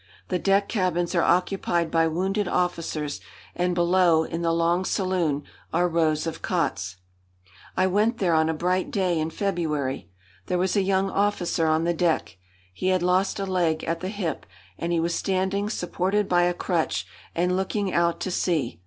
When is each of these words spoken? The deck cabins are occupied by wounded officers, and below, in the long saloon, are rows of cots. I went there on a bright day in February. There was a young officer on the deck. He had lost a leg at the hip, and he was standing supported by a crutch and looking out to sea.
The 0.29 0.39
deck 0.39 0.67
cabins 0.67 1.13
are 1.13 1.21
occupied 1.21 1.91
by 1.91 2.07
wounded 2.07 2.47
officers, 2.47 3.21
and 3.55 3.75
below, 3.75 4.23
in 4.23 4.41
the 4.41 4.51
long 4.51 4.83
saloon, 4.83 5.43
are 5.71 5.87
rows 5.87 6.25
of 6.25 6.41
cots. 6.41 6.95
I 7.77 7.85
went 7.85 8.17
there 8.17 8.33
on 8.33 8.49
a 8.49 8.53
bright 8.55 8.89
day 8.89 9.19
in 9.19 9.29
February. 9.29 10.09
There 10.47 10.57
was 10.57 10.75
a 10.75 10.81
young 10.81 11.11
officer 11.11 11.67
on 11.67 11.83
the 11.83 11.93
deck. 11.93 12.37
He 12.73 12.87
had 12.87 13.03
lost 13.03 13.37
a 13.39 13.45
leg 13.45 13.83
at 13.83 13.99
the 13.99 14.09
hip, 14.09 14.47
and 14.75 14.91
he 14.91 14.99
was 14.99 15.13
standing 15.13 15.69
supported 15.69 16.27
by 16.27 16.45
a 16.45 16.53
crutch 16.55 17.05
and 17.35 17.55
looking 17.55 17.93
out 17.93 18.19
to 18.21 18.31
sea. 18.31 18.79